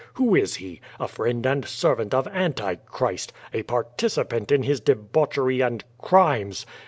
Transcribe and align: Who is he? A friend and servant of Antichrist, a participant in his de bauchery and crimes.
Who 0.15 0.33
is 0.33 0.55
he? 0.55 0.81
A 0.99 1.07
friend 1.07 1.45
and 1.45 1.63
servant 1.63 2.11
of 2.15 2.25
Antichrist, 2.29 3.33
a 3.53 3.61
participant 3.61 4.51
in 4.51 4.63
his 4.63 4.79
de 4.79 4.95
bauchery 4.95 5.61
and 5.63 5.83
crimes. 5.99 6.65